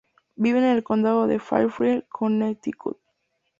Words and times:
Viven 0.35 0.63
en 0.63 0.71
el 0.75 0.83
condado 0.83 1.27
de 1.27 1.37
Fairfield, 1.37 2.05
Connecticut. 2.09 2.97